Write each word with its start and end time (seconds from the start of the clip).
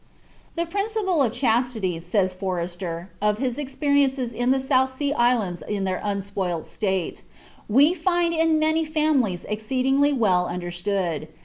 "The 0.55 0.65
principle 0.65 1.21
of 1.21 1.31
chastity," 1.31 1.99
said 1.99 2.31
Forster, 2.33 3.11
of 3.21 3.37
his 3.37 3.59
experiences 3.59 4.33
in 4.33 4.49
the 4.49 4.59
South 4.59 4.91
Sea 4.91 5.13
Islands 5.13 5.61
in 5.67 5.83
their 5.83 6.01
unspoilt 6.03 6.65
state, 6.65 7.21
"we 7.69 7.93
found 7.93 8.33
in 8.33 8.57
many 8.57 8.83
families 8.83 9.45
exceedingly 9.47 10.11
well 10.11 10.47
understood. 10.47 11.27